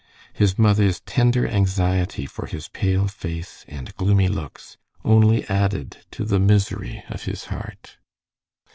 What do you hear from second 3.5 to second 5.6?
and gloomy looks only